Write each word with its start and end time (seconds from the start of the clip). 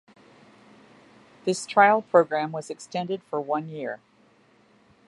This 1.45 1.67
trial 1.67 2.01
program 2.01 2.51
was 2.51 2.71
extended 2.71 3.21
for 3.21 3.39
one 3.39 3.69
year. 3.69 3.99